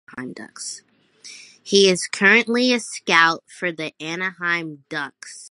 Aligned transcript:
He 1.61 1.87
is 1.87 2.07
currently 2.07 2.73
a 2.73 2.79
scout 2.79 3.43
for 3.45 3.71
the 3.71 3.93
Anaheim 3.99 4.83
Ducks. 4.89 5.37